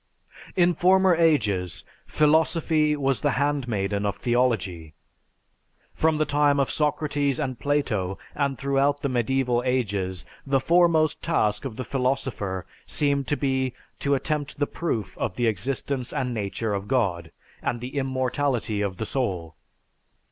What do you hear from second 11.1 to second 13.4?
task of the philosopher seemed to